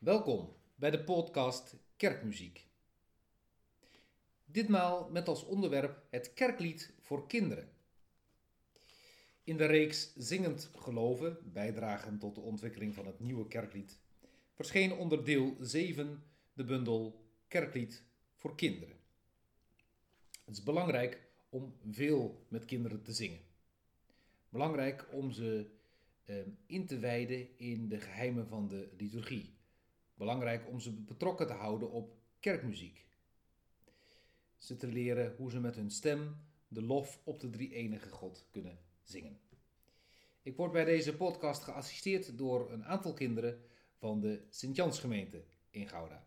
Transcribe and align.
Welkom 0.00 0.56
bij 0.74 0.90
de 0.90 1.04
podcast 1.04 1.76
Kerkmuziek. 1.96 2.66
Ditmaal 4.44 5.10
met 5.10 5.28
als 5.28 5.44
onderwerp 5.44 6.02
het 6.10 6.32
kerklied 6.32 6.92
voor 7.00 7.26
kinderen. 7.26 7.68
In 9.44 9.56
de 9.56 9.66
reeks 9.66 10.14
Zingend 10.16 10.70
Geloven, 10.74 11.38
bijdragen 11.52 12.18
tot 12.18 12.34
de 12.34 12.40
ontwikkeling 12.40 12.94
van 12.94 13.06
het 13.06 13.20
nieuwe 13.20 13.48
kerklied, 13.48 13.98
verscheen 14.52 14.92
onder 14.92 15.24
deel 15.24 15.56
7 15.60 16.22
de 16.52 16.64
bundel 16.64 17.24
Kerklied 17.48 18.02
voor 18.34 18.56
kinderen. 18.56 18.96
Het 20.44 20.56
is 20.56 20.62
belangrijk 20.62 21.20
om 21.48 21.74
veel 21.90 22.46
met 22.48 22.64
kinderen 22.64 23.02
te 23.02 23.12
zingen. 23.12 23.40
Belangrijk 24.48 25.06
om 25.12 25.32
ze 25.32 25.70
eh, 26.24 26.36
in 26.66 26.86
te 26.86 26.98
wijden 26.98 27.58
in 27.58 27.88
de 27.88 28.00
geheimen 28.00 28.48
van 28.48 28.68
de 28.68 28.88
liturgie. 28.96 29.58
Belangrijk 30.20 30.68
om 30.68 30.80
ze 30.80 30.92
betrokken 30.92 31.46
te 31.46 31.52
houden 31.52 31.90
op 31.90 32.16
kerkmuziek. 32.40 33.06
Ze 34.58 34.76
te 34.76 34.86
leren 34.86 35.34
hoe 35.36 35.50
ze 35.50 35.60
met 35.60 35.76
hun 35.76 35.90
stem 35.90 36.36
de 36.68 36.82
lof 36.82 37.20
op 37.24 37.40
de 37.40 37.50
drie 37.50 37.74
enige 37.74 38.08
God 38.08 38.46
kunnen 38.50 38.78
zingen. 39.02 39.40
Ik 40.42 40.56
word 40.56 40.72
bij 40.72 40.84
deze 40.84 41.16
podcast 41.16 41.62
geassisteerd 41.62 42.38
door 42.38 42.72
een 42.72 42.84
aantal 42.84 43.12
kinderen 43.12 43.60
van 43.94 44.20
de 44.20 44.42
Sint-Jansgemeente 44.48 45.44
in 45.70 45.88
Gouda. 45.88 46.26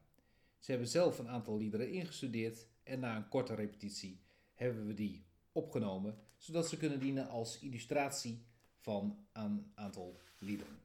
Ze 0.60 0.72
hebben 0.72 0.90
zelf 0.90 1.20
een 1.20 1.30
aantal 1.30 1.58
liederen 1.58 1.92
ingestudeerd 1.92 2.68
en 2.84 3.00
na 3.00 3.16
een 3.16 3.30
korte 3.30 3.56
repetitie 3.56 4.22
hebben 4.54 4.88
we 4.88 4.94
die 4.94 5.26
opgenomen, 5.52 6.18
zodat 6.38 6.70
ze 6.70 6.78
kunnen 6.78 7.00
dienen 7.00 7.30
als 7.30 7.60
illustratie 7.60 8.46
van 8.80 9.26
een 9.34 9.72
aantal 9.76 10.20
liederen. 10.38 10.83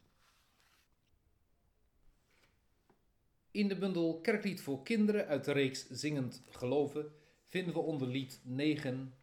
In 3.51 3.69
de 3.69 3.77
bundel 3.77 4.21
Kerklied 4.21 4.61
voor 4.61 4.83
kinderen 4.83 5.27
uit 5.27 5.45
de 5.45 5.53
reeks 5.53 5.89
Zingend 5.91 6.43
Geloven 6.51 7.13
vinden 7.47 7.75
we 7.75 7.81
onder 7.81 8.09
lied 8.09 8.41
9 8.43 9.15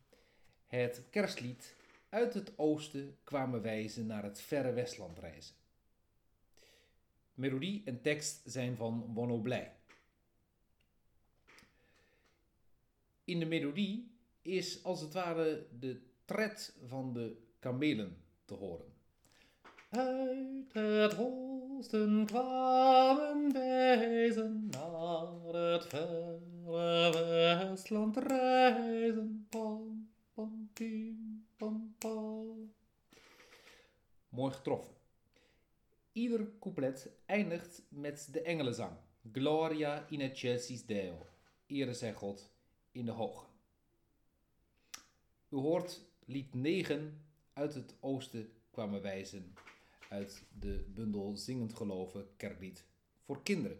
het 0.67 1.03
kerstlied 1.09 1.75
Uit 2.09 2.33
het 2.33 2.57
oosten 2.57 3.17
kwamen 3.23 3.61
wijzen 3.61 4.05
naar 4.05 4.23
het 4.23 4.41
verre 4.41 4.73
Westland 4.73 5.19
reizen. 5.19 5.55
Melodie 7.33 7.81
en 7.85 8.01
tekst 8.01 8.41
zijn 8.45 8.75
van 8.75 9.13
Wono 9.13 9.37
Blij. 9.37 9.75
In 13.23 13.39
de 13.39 13.45
melodie 13.45 14.11
is 14.41 14.83
als 14.83 15.01
het 15.01 15.13
ware 15.13 15.67
de 15.79 16.01
tred 16.25 16.75
van 16.85 17.13
de 17.13 17.37
kamelen 17.59 18.17
te 18.45 18.53
horen. 18.53 18.94
Uit 19.95 20.73
het 20.73 21.17
oosten 21.17 22.25
kwamen 22.25 23.53
wijzen 23.53 24.67
naar 24.69 25.53
het 25.53 25.85
verre 25.85 26.39
Westland 26.65 28.17
reizen. 28.17 29.47
Pam, 29.49 30.09
pam, 30.33 30.69
pim, 30.73 31.45
pam. 31.97 32.73
Mooi 34.29 34.53
getroffen. 34.53 34.93
Ieder 36.11 36.47
couplet 36.59 37.09
eindigt 37.25 37.81
met 37.89 38.27
de 38.31 38.41
engelenzang. 38.41 38.97
Gloria 39.31 40.05
in 40.09 40.21
excelsis 40.21 40.85
Deo. 40.85 41.25
Ere 41.67 41.93
zij 41.93 42.13
God 42.13 42.51
in 42.91 43.05
de 43.05 43.11
hoge. 43.11 43.45
U 45.49 45.57
hoort 45.57 46.01
lied 46.25 46.53
9 46.53 47.21
uit 47.53 47.73
het 47.73 47.95
oosten 47.99 48.49
kwamen 48.71 49.01
wijzen 49.01 49.53
uit 50.09 50.43
de 50.59 50.85
bundel 50.93 51.37
Zingend 51.37 51.73
Geloven 51.73 52.27
kerklied 52.37 52.85
voor 53.21 53.43
kinderen. 53.43 53.77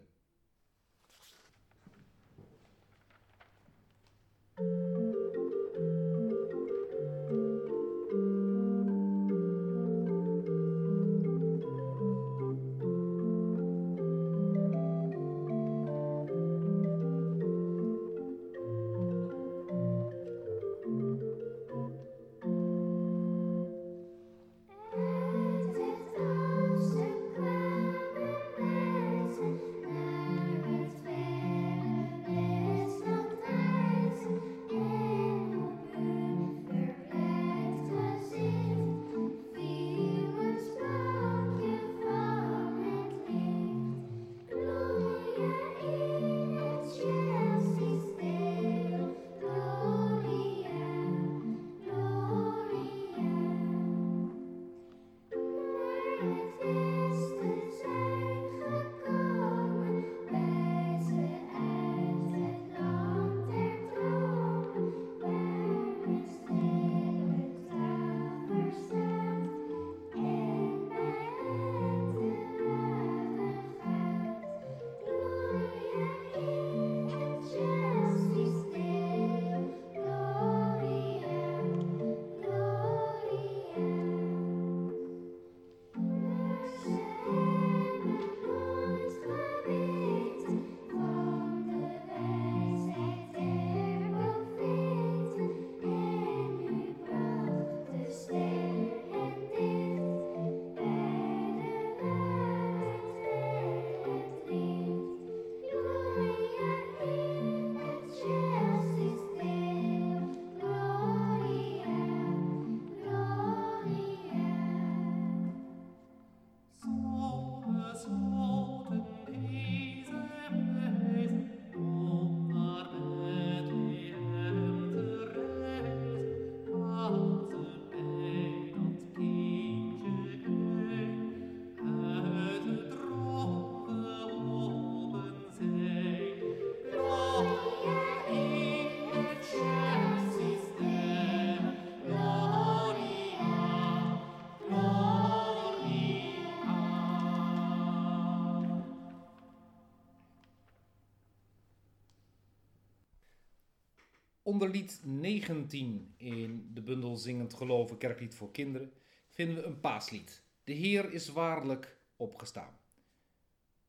Onder 154.56 154.70
lied 154.70 155.00
19 155.04 156.14
in 156.16 156.70
de 156.74 156.82
bundel 156.82 157.16
Zingend 157.16 157.54
Geloven 157.54 157.98
Kerklied 157.98 158.34
voor 158.34 158.50
Kinderen 158.50 158.92
vinden 159.28 159.56
we 159.56 159.62
een 159.62 159.80
paaslied. 159.80 160.42
De 160.64 160.72
Heer 160.72 161.12
is 161.12 161.28
waarlijk 161.28 161.98
opgestaan. 162.16 162.78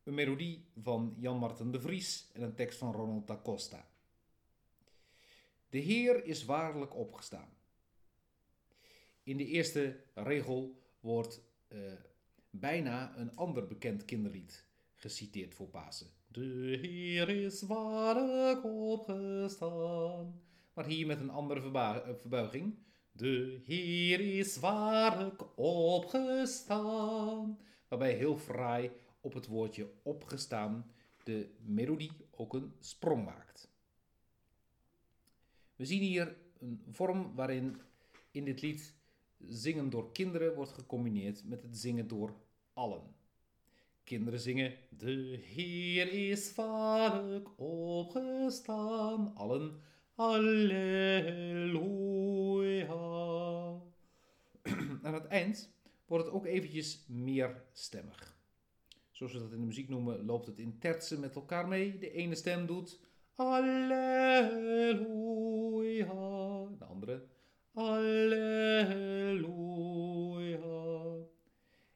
Een 0.04 0.14
melodie 0.14 0.66
van 0.82 1.16
Jan 1.20 1.38
Marten 1.38 1.72
de 1.72 1.82
Vries 1.82 2.30
en 2.34 2.42
een 2.42 2.56
tekst 2.56 2.78
van 2.78 2.92
Ronald 2.92 3.28
da 3.28 3.40
Costa. 3.44 3.88
De 5.70 5.78
Heer 5.78 6.26
is 6.26 6.46
waarlijk 6.46 6.96
opgestaan. 6.96 7.50
In 9.24 9.38
de 9.38 9.46
eerste 9.46 10.00
regel 10.14 10.82
wordt 11.00 11.42
eh, 11.68 11.80
bijna 12.50 13.18
een 13.18 13.36
ander 13.36 13.68
bekend 13.68 14.06
kinderlied 14.06 14.66
geciteerd 14.96 15.56
voor 15.56 15.68
Pasen. 15.68 16.08
De 16.28 16.78
Heer 16.82 17.30
is 17.30 17.62
waarlijk 17.62 18.64
opgestaan. 18.66 20.46
Maar 20.78 20.86
hier 20.86 21.06
met 21.06 21.20
een 21.20 21.30
andere 21.30 21.72
eh, 21.72 22.16
verbuiging. 22.16 22.78
De 23.12 23.60
Heer 23.64 24.20
is 24.20 24.60
waarlijk 24.60 25.60
opgestaan. 25.60 27.60
Waarbij 27.88 28.14
heel 28.14 28.38
fraai 28.38 28.92
op 29.22 29.34
het 29.34 29.48
woordje 29.48 29.92
opgestaan 30.04 30.92
de 31.24 31.50
melodie 31.66 32.12
ook 32.32 32.54
een 32.54 32.74
sprong 32.80 33.26
maakt. 33.26 33.72
We 35.76 35.86
zien 35.86 36.02
hier 36.02 36.38
een 36.60 36.82
vorm 36.90 37.36
waarin 37.36 37.82
in 38.32 38.46
dit 38.46 38.62
lied 38.62 38.96
zingen 39.38 39.90
door 39.90 40.12
kinderen 40.12 40.56
wordt 40.56 40.72
gecombineerd 40.72 41.46
met 41.46 41.62
het 41.62 41.78
zingen 41.78 42.08
door 42.08 42.34
allen. 42.74 43.16
Kinderen 44.04 44.40
zingen 44.40 44.78
De 44.90 45.40
Heer 45.44 46.30
is 46.30 46.56
waarlijk 46.56 47.60
opgestaan. 47.60 49.36
Allen 49.36 49.82
Halleluja. 50.18 51.78
Aan 55.04 55.14
het 55.14 55.28
eind 55.28 55.74
wordt 56.06 56.26
het 56.26 56.34
ook 56.34 56.46
eventjes 56.46 57.06
meer 57.08 57.64
stemmig. 57.72 58.38
Zoals 59.12 59.34
we 59.34 59.40
dat 59.40 59.52
in 59.52 59.60
de 59.60 59.66
muziek 59.66 59.90
noemen, 59.90 60.26
loopt 60.26 60.46
het 60.46 60.60
in 60.60 60.80
tertsen 60.80 61.20
met 61.20 61.36
elkaar 61.36 61.68
mee. 61.68 61.98
De 61.98 62.12
ene 62.12 62.36
stem 62.36 62.66
doet 62.66 63.00
Alleluia. 63.36 64.96
De 66.78 66.86
andere 66.86 67.26
Alleluia. 67.74 68.58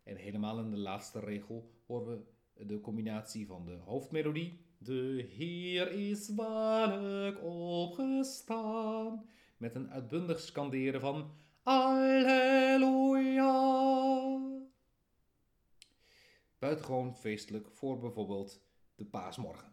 En 0.03 0.15
helemaal 0.15 0.59
in 0.59 0.69
de 0.71 0.77
laatste 0.77 1.19
regel 1.19 1.71
horen 1.85 2.25
we 2.53 2.65
de 2.65 2.81
combinatie 2.81 3.47
van 3.47 3.65
de 3.65 3.75
hoofdmelodie. 3.75 4.69
De 4.83 5.27
Heer 5.37 5.91
is 5.91 6.29
waarlijk 6.35 7.43
opgestaan. 7.43 9.25
Met 9.57 9.75
een 9.75 9.91
uitbundig 9.91 10.39
skanderen 10.39 11.01
van 11.01 11.31
Alleluia. 11.63 13.41
Buitengewoon 16.59 17.15
feestelijk 17.15 17.71
voor 17.71 17.99
bijvoorbeeld 17.99 18.63
de 18.95 19.05
paasmorgen. 19.05 19.70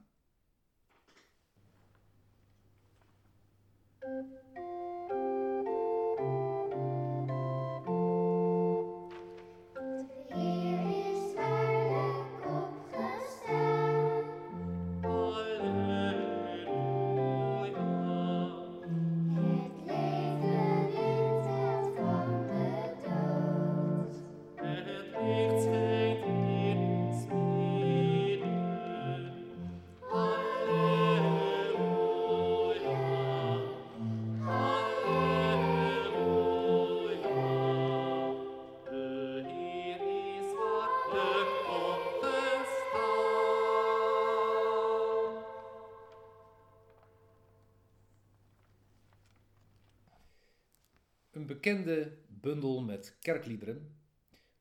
Bekende 51.69 52.17
bundel 52.29 52.82
met 52.82 53.17
kerkliederen 53.20 53.97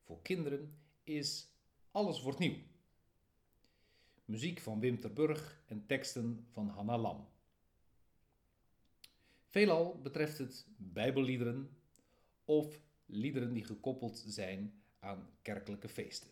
voor 0.04 0.22
kinderen 0.22 0.78
is 1.04 1.50
Alles 1.92 2.22
wordt 2.22 2.40
nieuw. 2.40 2.56
Muziek 4.26 4.60
van 4.60 4.80
Wim 4.80 5.00
Terburg 5.00 5.62
en 5.66 5.86
teksten 5.86 6.46
van 6.52 6.70
Hanna 6.70 6.98
Lam. 6.98 7.28
Veelal 9.46 10.02
betreft 10.02 10.38
het 10.38 10.66
bijbelliederen 10.78 11.78
of 12.46 12.82
liederen 13.06 13.54
die 13.54 13.66
gekoppeld 13.66 14.24
zijn 14.28 14.82
aan 15.00 15.30
kerkelijke 15.42 15.90
feesten. 15.90 16.30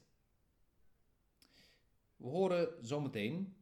We 2.16 2.28
horen 2.28 2.86
zometeen 2.86 3.56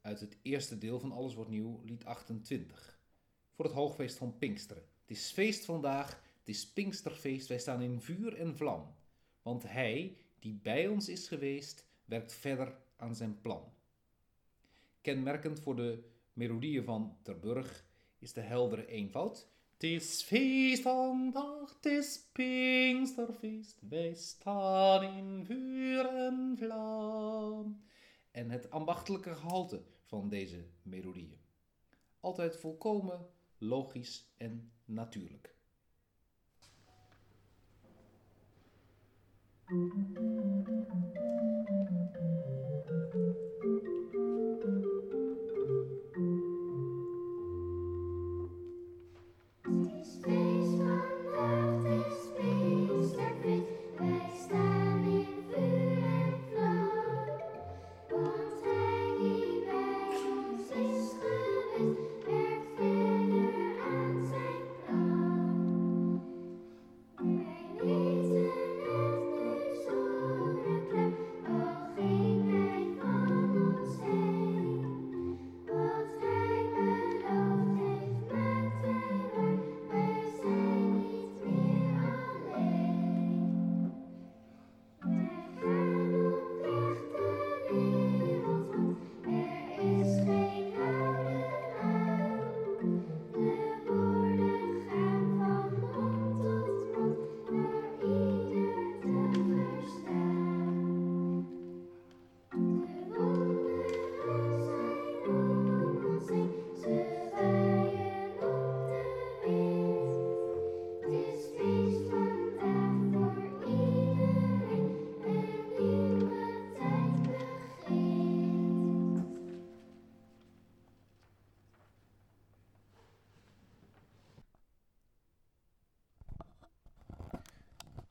uit 0.00 0.20
het 0.20 0.36
eerste 0.42 0.78
deel 0.78 1.00
van 1.00 1.12
Alles 1.12 1.34
wordt 1.34 1.50
nieuw, 1.50 1.80
lied 1.84 2.04
28, 2.04 3.00
voor 3.52 3.64
het 3.64 3.74
hoogfeest 3.74 4.16
van 4.16 4.38
Pinksteren. 4.38 4.82
Het 5.00 5.16
is 5.16 5.30
feest 5.30 5.64
vandaag, 5.64 6.26
het 6.48 6.56
is 6.56 6.72
Pinksterfeest, 6.72 7.48
wij 7.48 7.58
staan 7.58 7.82
in 7.82 8.00
vuur 8.00 8.36
en 8.36 8.56
vlam. 8.56 8.94
Want 9.42 9.62
Hij, 9.62 10.16
die 10.38 10.54
bij 10.62 10.88
ons 10.88 11.08
is 11.08 11.28
geweest, 11.28 11.86
werkt 12.04 12.32
verder 12.32 12.76
aan 12.96 13.14
zijn 13.14 13.40
plan. 13.40 13.72
Kenmerkend 15.00 15.60
voor 15.60 15.76
de 15.76 16.04
melodieën 16.32 16.84
van 16.84 17.18
Terburg 17.22 17.84
is 18.18 18.32
de 18.32 18.40
heldere 18.40 18.86
eenvoud. 18.86 19.48
Het 19.72 19.82
is 19.82 20.22
feest 20.22 20.82
vandaag, 20.82 21.74
het 21.74 21.86
is 21.86 22.28
Pinksterfeest, 22.32 23.78
wij 23.88 24.14
staan 24.14 25.02
in 25.02 25.44
vuur 25.44 26.06
en 26.06 26.54
vlam. 26.58 27.82
En 28.30 28.50
het 28.50 28.70
ambachtelijke 28.70 29.34
gehalte 29.34 29.82
van 30.04 30.28
deze 30.28 30.64
melodieën. 30.82 31.40
Altijd 32.20 32.56
volkomen 32.56 33.26
logisch 33.58 34.32
en 34.36 34.72
natuurlijk. 34.84 35.56
Het 39.68 41.07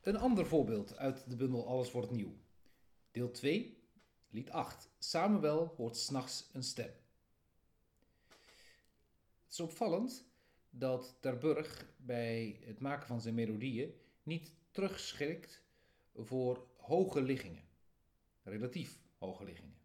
Een 0.08 0.16
ander 0.16 0.46
voorbeeld 0.46 0.96
uit 0.96 1.30
de 1.30 1.36
bundel 1.36 1.66
Alles 1.66 1.92
wordt 1.92 2.10
nieuw. 2.10 2.36
Deel 3.10 3.30
2, 3.30 3.82
lied 4.30 4.50
8. 4.50 4.90
Samuel 4.98 5.74
hoort 5.76 5.96
s'nachts 5.96 6.50
een 6.52 6.62
stem. 6.62 6.90
Het 9.42 9.50
is 9.50 9.60
opvallend 9.60 10.24
dat 10.70 11.16
Terburg 11.20 11.92
bij 11.96 12.60
het 12.64 12.80
maken 12.80 13.06
van 13.06 13.20
zijn 13.20 13.34
melodieën 13.34 13.94
niet 14.22 14.52
terugschrikt 14.70 15.62
voor 16.14 16.66
hoge 16.76 17.22
liggingen. 17.22 17.64
Relatief 18.42 18.98
hoge 19.18 19.44
liggingen. 19.44 19.76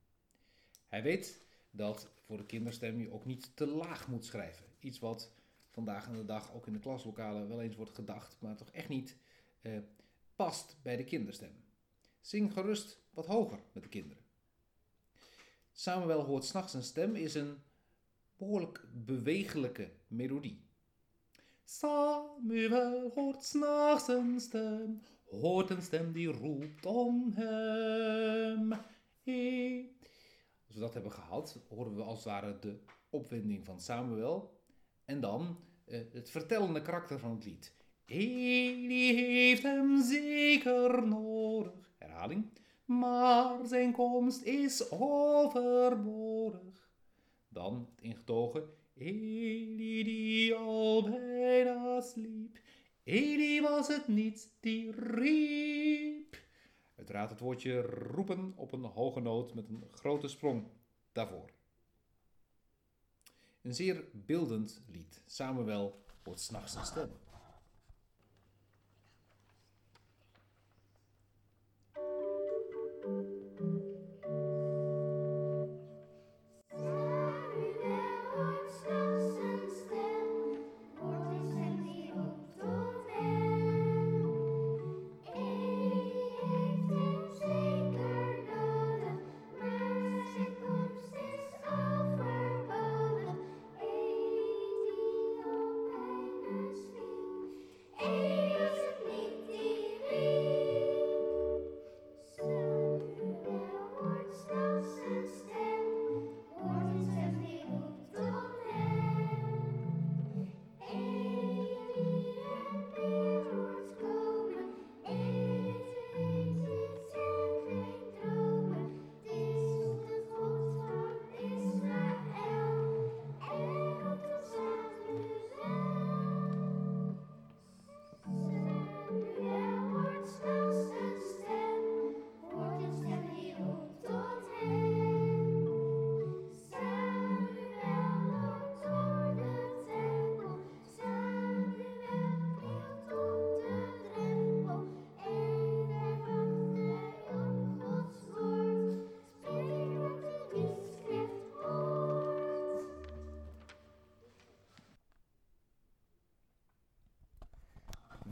Hij 0.88 1.03
weet 1.03 1.46
dat 1.72 2.10
voor 2.20 2.38
de 2.38 2.46
kinderstem 2.46 3.00
je 3.00 3.12
ook 3.12 3.25
niet 3.25 3.56
te 3.56 3.68
laag 3.68 4.08
moet 4.08 4.25
schrijven. 4.25 4.65
Iets 4.80 5.00
wat 5.00 5.32
vandaag 5.70 6.08
aan 6.08 6.15
de 6.15 6.25
dag 6.25 6.53
ook 6.53 6.68
in 6.68 6.74
de 6.74 6.80
klaslokalen 6.80 7.48
wel 7.48 7.62
eens 7.62 7.75
wordt 7.75 7.96
gedacht, 7.96 8.38
maar 8.39 8.56
toch 8.56 8.72
echt 8.72 8.89
niet 8.89 9.18
eh, 9.62 9.77
past 10.43 10.77
bij 10.81 10.97
de 10.97 11.03
kinderstem. 11.03 11.63
Zing 12.21 12.53
gerust 12.53 13.01
wat 13.09 13.25
hoger 13.25 13.59
met 13.73 13.83
de 13.83 13.89
kinderen. 13.89 14.23
Samuel 15.71 16.23
hoort 16.23 16.45
s'nachts 16.45 16.73
een 16.73 16.83
stem 16.83 17.15
is 17.15 17.35
een 17.35 17.57
behoorlijk 18.38 18.88
bewegelijke 18.93 19.91
melodie. 20.07 20.67
Samuel 21.63 23.12
hoort 23.15 23.43
s'nachts 23.43 24.07
een 24.07 24.39
stem, 24.39 25.01
hoort 25.29 25.69
een 25.69 25.81
stem 25.81 26.12
die 26.12 26.27
roept 26.27 26.85
om 26.85 27.31
hem. 27.33 28.73
Hey. 29.23 29.91
Als 30.65 30.75
we 30.75 30.79
dat 30.79 30.93
hebben 30.93 31.12
gehad, 31.12 31.59
horen 31.69 31.95
we 31.95 32.01
als 32.01 32.17
het 32.17 32.25
ware 32.25 32.59
de 32.59 32.79
opwinding 33.09 33.65
van 33.65 33.79
Samuel 33.79 34.62
en 35.05 35.19
dan 35.19 35.57
eh, 35.85 36.01
het 36.12 36.29
vertellende 36.29 36.81
karakter 36.81 37.19
van 37.19 37.31
het 37.31 37.45
lied. 37.45 37.81
Eli 38.05 39.13
heeft 39.13 39.63
hem 39.63 40.01
zeker 40.01 41.07
nodig. 41.07 41.95
Herhaling. 41.98 42.45
Maar 42.86 43.65
zijn 43.65 43.91
komst 43.91 44.41
is 44.41 44.91
overbodig. 44.91 46.89
Dan 47.48 47.88
het 47.91 48.01
ingetogen. 48.01 48.63
Eli 48.93 50.03
die 50.03 50.55
al 50.55 51.03
bijna 51.03 52.01
sliep. 52.01 52.60
Eli 53.03 53.62
was 53.62 53.88
het 53.88 54.07
niet 54.07 54.50
die 54.60 54.91
riep. 54.91 56.41
Uiteraard 56.95 57.29
het 57.29 57.39
woordje 57.39 57.81
roepen 57.81 58.53
op 58.55 58.72
een 58.72 58.83
hoge 58.83 59.19
noot 59.19 59.53
met 59.53 59.69
een 59.69 59.83
grote 59.91 60.27
sprong 60.27 60.67
daarvoor. 61.12 61.50
Een 63.62 63.74
zeer 63.74 64.03
beeldend 64.12 64.81
lied. 64.88 65.22
Samuel 65.25 66.03
hoort 66.24 66.39
s'nachts 66.39 66.75
een 66.75 66.86
stem. 66.86 67.10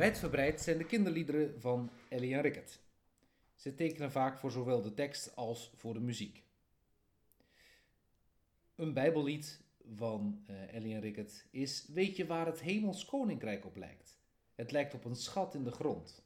Wijdverbreid 0.02 0.62
zijn 0.62 0.78
de 0.78 0.86
kinderliederen 0.86 1.62
van 1.62 1.90
Ellie 2.10 2.34
en 2.34 2.42
Rickert. 2.42 2.80
Ze 3.56 3.76
tekenen 3.76 4.12
vaak 4.12 4.40
voor 4.40 4.52
zowel 4.52 4.82
de 4.82 4.94
tekst 4.94 5.36
als 5.36 5.72
voor 5.76 5.94
de 5.94 6.00
muziek. 6.00 6.44
Een 8.76 8.94
bijbellied 8.94 9.62
van 9.96 10.44
eh, 10.48 10.74
Ellie 10.74 10.94
en 10.94 11.02
Rickert 11.02 11.46
is 11.52 11.88
Weet 11.88 12.16
je 12.16 12.26
waar 12.26 12.46
het 12.46 12.62
hemels 12.62 13.06
koninkrijk 13.06 13.66
op 13.66 13.76
lijkt? 13.76 14.20
Het 14.56 14.72
lijkt 14.72 14.94
op 14.94 15.06
een 15.06 15.16
schat 15.16 15.56
in 15.56 15.64
de 15.64 15.72
grond. 15.72 16.24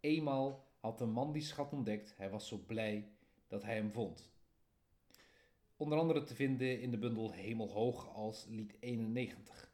Eenmaal 0.00 0.64
had 0.80 1.00
een 1.00 1.10
man 1.10 1.32
die 1.32 1.42
schat 1.42 1.72
ontdekt, 1.72 2.14
hij 2.16 2.30
was 2.30 2.48
zo 2.48 2.58
blij 2.66 3.08
dat 3.46 3.62
hij 3.62 3.74
hem 3.74 3.92
vond. 3.92 4.30
Onder 5.76 5.98
andere 5.98 6.22
te 6.22 6.34
vinden 6.34 6.80
in 6.80 6.90
de 6.90 6.98
bundel 6.98 7.32
Hemelhoog 7.32 8.14
als 8.14 8.46
lied 8.48 8.76
91. 8.80 9.65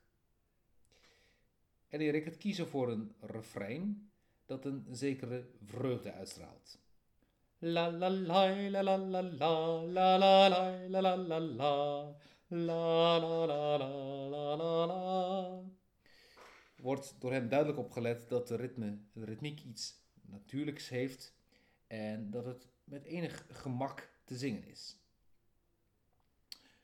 En 1.93 2.11
Rickert 2.11 2.37
kiezen 2.37 2.69
voor 2.69 2.91
een 2.91 3.15
refrein 3.21 4.11
dat 4.47 4.65
een 4.65 4.87
zekere 4.91 5.47
vreugde 5.65 6.13
uitstraalt. 6.13 6.79
La 7.59 7.91
la 7.91 8.11
la 8.11 8.71
la 8.71 8.83
la 8.83 8.97
la 8.99 9.23
la 9.23 9.87
la 9.87 10.19
la 10.19 10.49
la 10.49 10.49
la 10.89 11.01
la 11.01 11.39
la 11.39 11.39
la 12.49 13.19
la 13.19 13.77
la 13.77 14.57
la 14.57 14.87
la 14.87 15.63
wordt 16.83 17.15
door 17.19 17.33
hem 17.33 17.49
duidelijk 17.49 17.79
opgelet 17.79 18.29
dat 18.29 18.49
de, 18.49 18.57
ritme, 18.57 18.99
de 19.13 19.25
ritmiek 19.25 19.61
iets 19.63 20.01
natuurlijks 20.23 20.89
heeft 20.89 21.35
en 21.87 22.31
dat 22.31 22.45
het 22.45 22.69
met 22.85 23.05
enig 23.05 23.47
gemak 23.51 24.11
te 24.25 24.37
zingen 24.37 24.65
is. 24.65 24.97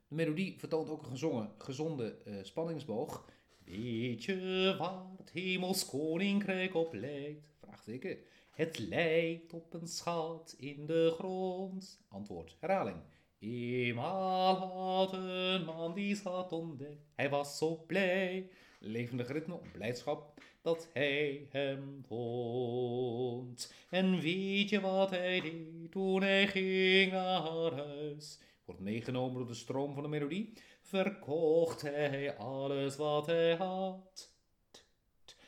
De 0.08 0.14
melodie 0.14 0.58
vertoont 0.58 0.88
ook 0.88 1.02
een 1.02 1.10
gezongen, 1.10 1.54
gezonde 1.58 2.22
eh, 2.24 2.44
spanningsboog. 2.44 3.30
Weet 3.70 4.24
je 4.24 4.76
het 5.16 5.30
hemels 5.30 5.86
koninkrijk 5.86 6.74
op 6.74 6.94
lijkt? 6.94 7.56
Vraagteken. 7.60 8.18
Het 8.50 8.78
lijkt 8.78 9.52
op 9.52 9.74
een 9.74 9.88
schat 9.88 10.54
in 10.58 10.86
de 10.86 11.14
grond. 11.18 12.00
Antwoord, 12.08 12.56
herhaling. 12.60 12.96
Eenmaal 13.38 14.56
had 14.56 15.12
een 15.12 15.64
man 15.64 15.94
die 15.94 16.16
schat 16.16 16.52
ontdekt. 16.52 17.06
Hij 17.14 17.30
was 17.30 17.58
zo 17.58 17.84
blij, 17.86 18.50
levendig 18.78 19.28
ritme 19.28 19.54
op 19.54 19.66
blijdschap, 19.72 20.42
dat 20.62 20.88
hij 20.92 21.46
hem 21.50 22.04
vond. 22.06 23.72
En 23.90 24.20
weet 24.20 24.68
je 24.68 24.80
wat 24.80 25.10
hij 25.10 25.40
deed 25.40 25.90
toen 25.90 26.22
hij 26.22 26.46
ging 26.46 27.12
naar 27.12 27.72
huis? 27.72 28.38
Wordt 28.64 28.80
meegenomen 28.80 29.38
door 29.38 29.46
de 29.46 29.54
stroom 29.54 29.94
van 29.94 30.02
de 30.02 30.08
melodie. 30.08 30.52
Verkocht 30.88 31.82
hij 31.82 32.36
alles 32.36 32.96
wat 32.96 33.26
hij 33.26 33.54
had. 33.54 34.32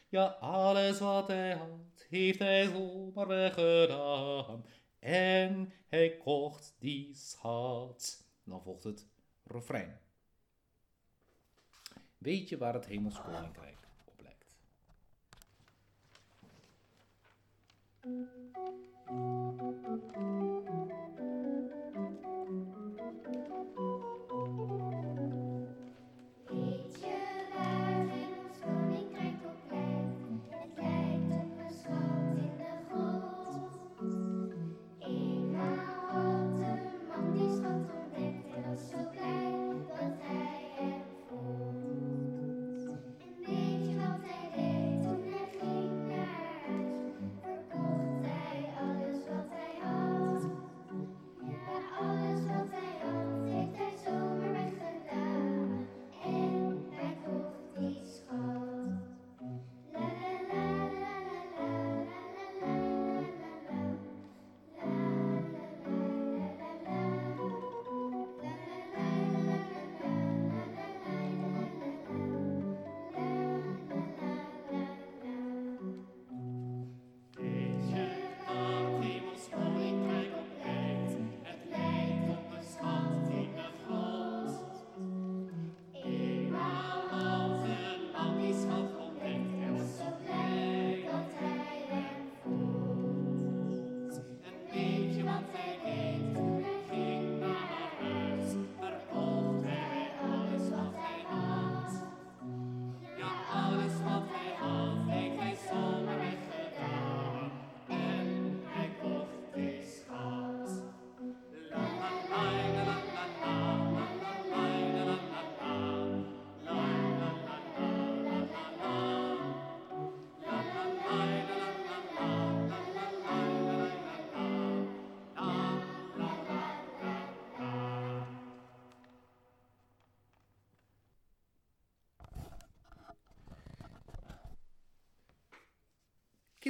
Ja, 0.09 0.25
alles 0.25 0.99
wat 0.99 1.29
hij 1.29 1.55
had, 1.55 2.07
heeft 2.09 2.39
hij 2.39 2.67
zomaar 2.67 3.27
weggedaan. 3.27 4.65
En 4.99 5.73
hij 5.89 6.17
kocht 6.17 6.75
die 6.79 7.15
schat. 7.15 8.25
Dan 8.45 8.63
volgt 8.63 8.85
het 8.85 9.07
refrein. 9.45 10.01
Weet 12.19 12.49
je 12.49 12.59
waar 12.59 12.75
het 12.75 12.87
hemels 12.87 13.23
koninkrijk 13.23 13.89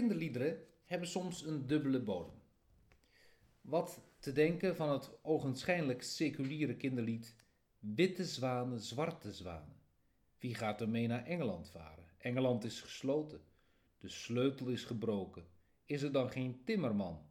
kinderliederen 0.00 0.64
hebben 0.85 1.09
soms 1.09 1.47
een 1.47 1.66
dubbele 1.66 2.00
bodem. 2.00 2.35
Wat 3.61 4.00
te 4.19 4.33
denken 4.33 4.76
van 4.76 4.90
het 4.90 5.11
ogenschijnlijk 5.23 6.02
seculiere 6.02 6.76
kinderlied 6.76 7.35
Witte 7.78 8.25
zwanen, 8.25 8.80
zwarte 8.80 9.33
zwanen. 9.33 9.76
Wie 10.38 10.54
gaat 10.54 10.80
er 10.80 10.88
mee 10.88 11.07
naar 11.07 11.25
Engeland 11.25 11.71
varen? 11.71 12.04
Engeland 12.19 12.64
is 12.64 12.80
gesloten. 12.80 13.42
De 13.99 14.09
sleutel 14.09 14.69
is 14.69 14.85
gebroken. 14.85 15.47
Is 15.85 16.02
er 16.02 16.12
dan 16.12 16.30
geen 16.30 16.64
timmerman 16.64 17.26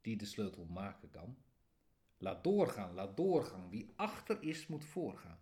die 0.00 0.16
de 0.16 0.24
sleutel 0.24 0.64
maken 0.64 1.10
kan? 1.10 1.36
Laat 2.16 2.44
doorgaan, 2.44 2.94
laat 2.94 3.16
doorgaan. 3.16 3.70
Wie 3.70 3.92
achter 3.96 4.42
is, 4.42 4.66
moet 4.66 4.84
voorgaan. 4.84 5.38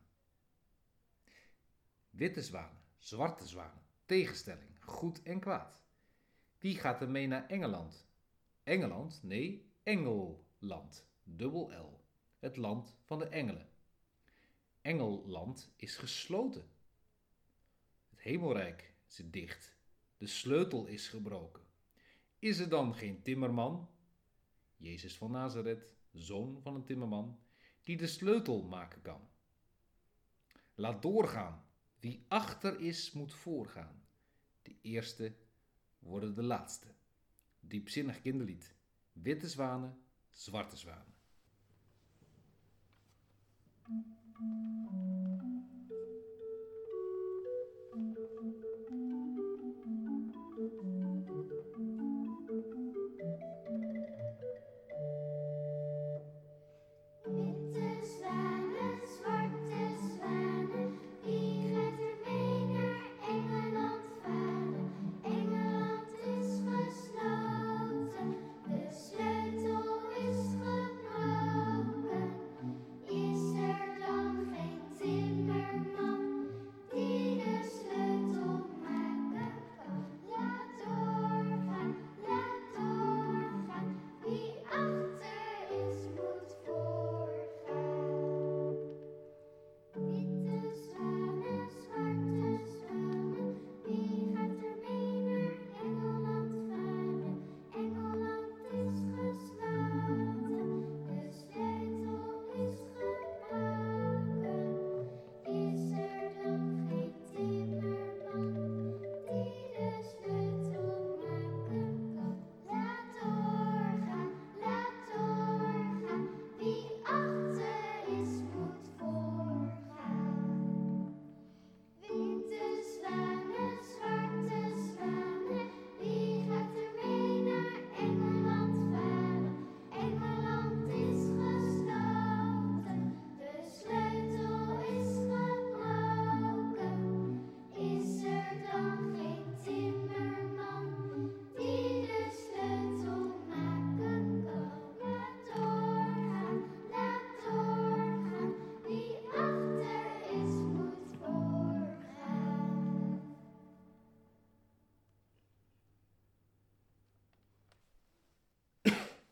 Witte 2.10 2.42
zwanen, 2.42 2.82
zwarte 2.98 3.46
zwanen, 3.46 3.82
tegenstelling, 4.06 4.70
goed 4.80 5.22
en 5.22 5.40
kwaad. 5.40 5.84
Wie 6.58 6.78
gaat 6.78 7.00
er 7.00 7.10
mee 7.10 7.26
naar 7.26 7.46
Engeland? 7.48 8.06
Engeland? 8.62 9.22
Nee, 9.22 9.70
Engelland. 9.82 11.06
Dubbel 11.24 11.72
L. 11.72 12.04
Het 12.38 12.56
land 12.56 12.96
van 13.02 13.18
de 13.18 13.28
engelen. 13.28 13.68
Engelland 14.82 15.72
is 15.76 15.96
gesloten. 15.96 16.70
Het 18.08 18.20
hemelrijk 18.20 18.94
zit 19.06 19.32
dicht. 19.32 19.76
De 20.16 20.26
sleutel 20.26 20.86
is 20.86 21.08
gebroken. 21.08 21.62
Is 22.38 22.58
er 22.58 22.68
dan 22.68 22.94
geen 22.94 23.22
timmerman? 23.22 23.88
Jezus 24.76 25.16
van 25.16 25.30
Nazareth, 25.30 25.86
zoon 26.12 26.60
van 26.62 26.74
een 26.74 26.84
timmerman, 26.84 27.38
die 27.82 27.96
de 27.96 28.06
sleutel 28.06 28.62
maken 28.62 29.02
kan. 29.02 29.28
Laat 30.74 31.02
doorgaan. 31.02 31.64
Wie 32.00 32.24
achter 32.28 32.80
is, 32.80 33.12
moet 33.12 33.34
voorgaan. 33.34 34.02
De 34.62 34.76
eerste 34.82 35.36
worden 36.06 36.34
de 36.34 36.42
laatste. 36.42 36.86
Diepzinnig 37.60 38.20
kinderlied. 38.20 38.74
Witte 39.12 39.48
zwanen, 39.48 39.98
zwarte 40.30 40.76
zwanen. 40.76 41.14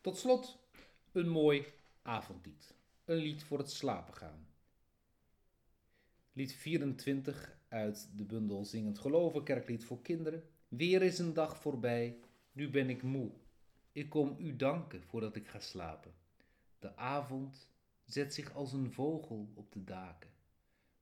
Tot 0.04 0.16
slot 0.16 0.58
een 1.12 1.28
mooi 1.28 1.64
avondlied. 2.02 2.74
Een 3.04 3.16
lied 3.16 3.42
voor 3.42 3.58
het 3.58 3.70
slapen 3.70 4.14
gaan. 4.14 4.46
Lied 6.32 6.54
24 6.54 7.58
uit 7.68 8.08
de 8.16 8.24
bundel 8.24 8.64
Zingend 8.64 8.98
Geloven, 8.98 9.44
kerklied 9.44 9.84
voor 9.84 10.02
kinderen. 10.02 10.44
Weer 10.68 11.02
is 11.02 11.18
een 11.18 11.34
dag 11.34 11.60
voorbij, 11.60 12.18
nu 12.52 12.70
ben 12.70 12.90
ik 12.90 13.02
moe. 13.02 13.30
Ik 13.92 14.08
kom 14.08 14.36
u 14.38 14.56
danken 14.56 15.02
voordat 15.02 15.36
ik 15.36 15.48
ga 15.48 15.60
slapen. 15.60 16.14
De 16.78 16.96
avond 16.96 17.70
zet 18.04 18.34
zich 18.34 18.54
als 18.54 18.72
een 18.72 18.92
vogel 18.92 19.48
op 19.54 19.72
de 19.72 19.84
daken. 19.84 20.30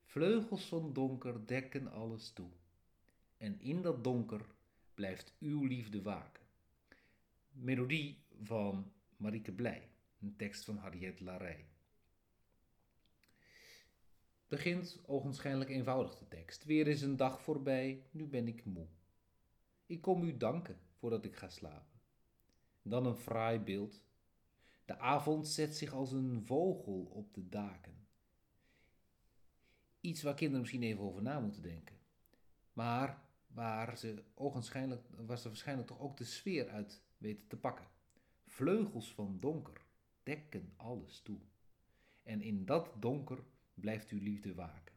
Vleugels 0.05 0.65
van 0.65 0.93
donker 0.93 1.47
dekken 1.47 1.93
alles 1.93 2.31
toe. 2.31 2.51
En 3.37 3.61
in 3.61 3.83
dat 3.83 4.05
donker 4.05 4.41
blijft 4.95 5.35
uw 5.41 5.65
liefde 5.65 6.03
waken. 6.03 6.43
Melodie 7.53 8.22
van 8.43 8.93
Marieke 9.17 9.53
Blij, 9.53 9.91
een 10.21 10.37
tekst 10.37 10.65
van 10.65 10.77
Harriet 10.77 11.21
Larij. 11.21 11.67
Begint 14.49 15.01
ogenschijnlijk 15.07 15.71
eenvoudig 15.71 16.19
de 16.19 16.29
tekst. 16.29 16.65
Weer 16.65 16.87
is 16.87 17.03
een 17.03 17.17
dag 17.17 17.43
voorbij, 17.43 18.07
nu 18.11 18.27
ben 18.27 18.49
ik 18.49 18.65
moe. 18.65 18.87
Ik 19.87 20.01
kom 20.01 20.23
u 20.23 20.37
danken 20.37 20.81
voordat 20.95 21.25
ik 21.25 21.37
ga 21.37 21.49
slapen. 21.49 22.01
Dan 22.83 23.07
een 23.07 23.17
fraai 23.17 23.59
beeld. 23.59 24.03
De 24.85 24.99
avond 24.99 25.49
zet 25.49 25.77
zich 25.77 25.93
als 25.93 26.13
een 26.13 26.43
vogel 26.45 27.03
op 27.03 27.35
de 27.35 27.49
daken. 27.49 28.07
Iets 30.01 30.23
waar 30.23 30.35
kinderen 30.35 30.61
misschien 30.61 30.83
even 30.83 31.05
over 31.05 31.23
na 31.23 31.41
moeten 31.41 31.63
denken. 31.63 31.97
Maar 32.73 33.23
waar 33.47 33.99
ze, 33.99 34.25
ogenschijnlijk, 34.35 35.03
waar 35.17 35.39
ze 35.39 35.49
waarschijnlijk 35.49 35.89
toch 35.89 36.01
ook 36.01 36.17
de 36.17 36.25
sfeer 36.25 36.69
uit 36.69 37.03
weten 37.19 37.49
te 37.49 37.57
pakken. 37.57 37.87
Vleugels 38.53 39.13
van 39.15 39.37
donker 39.41 39.87
dekken 40.23 40.73
alles 40.77 41.21
toe. 41.21 41.39
En 42.23 42.41
in 42.41 42.65
dat 42.65 42.91
donker 42.99 43.39
blijft 43.75 44.11
uw 44.11 44.23
liefde 44.23 44.55
waken. 44.55 44.95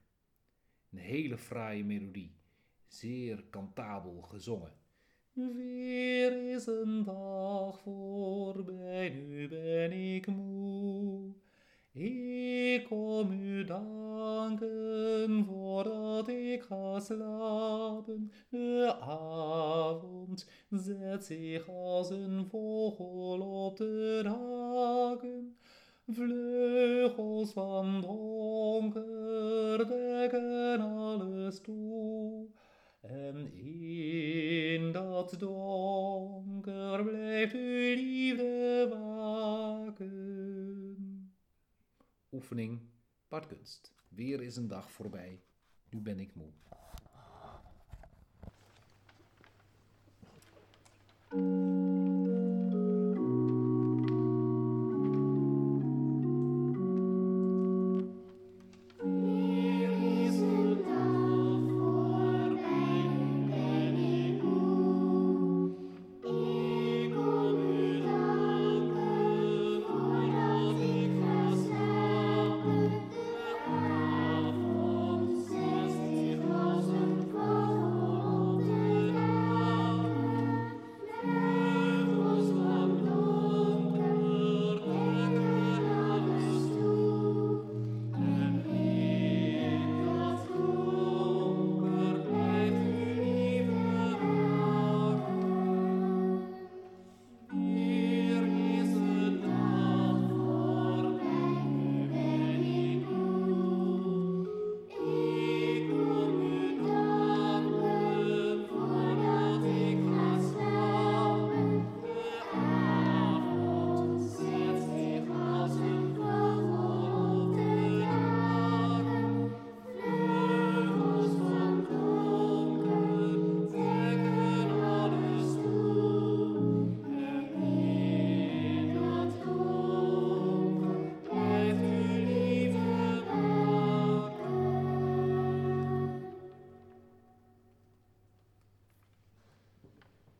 Een 0.92 0.98
hele 0.98 1.38
fraaie 1.38 1.84
melodie, 1.84 2.36
zeer 2.88 3.44
kantabel 3.50 4.22
gezongen. 4.22 4.74
Weer 5.32 6.54
is 6.54 6.66
een 6.66 7.04
dag 7.04 7.80
voorbij, 7.80 9.10
nu 9.10 9.48
ben 9.48 9.92
ik 9.92 10.28
moe. 10.28 11.34
Ik 11.92 12.86
kom 12.86 13.32
u 13.32 13.64
danken 13.64 15.46
voordat 15.46 16.28
ik 16.28 16.62
ga 16.62 17.00
slapen. 17.00 17.85
De 18.50 18.96
avond 19.00 20.50
zet 20.70 21.26
zich 21.26 21.70
als 21.70 22.10
een 22.10 22.46
vogel 22.46 23.42
op 23.66 23.78
de 23.78 24.20
daken. 24.24 25.58
Vleugels 26.08 27.52
van 27.52 28.02
donker 28.02 29.78
dekken 29.88 30.80
alles 30.80 31.62
toe. 31.62 32.48
En 33.02 33.54
in 33.54 34.92
dat 34.92 35.36
donker 35.40 37.04
blijft 37.04 37.54
uw 37.54 37.96
liefde 37.96 38.88
waken. 38.90 40.16
Oefening, 42.32 42.80
partkunst. 43.28 43.94
Weer 44.08 44.42
is 44.42 44.56
een 44.56 44.68
dag 44.68 44.92
voorbij, 44.92 45.42
nu 45.90 46.02
ben 46.02 46.20
ik 46.20 46.36
moe. 46.36 46.52
thank 51.36 51.48
you 51.48 51.65